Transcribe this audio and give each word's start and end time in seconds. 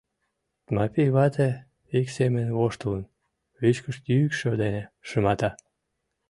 Тмапий 0.65 1.09
вате, 1.15 1.49
ик 1.99 2.07
семын 2.17 2.47
воштылын, 2.57 3.03
вичкыж 3.61 3.95
йӱкшӧ 4.17 4.49
дене 4.61 4.83
шымата: 5.07 5.49